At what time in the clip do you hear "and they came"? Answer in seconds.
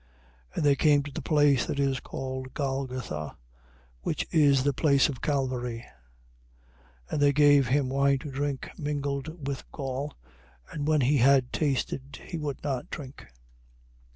0.55-1.03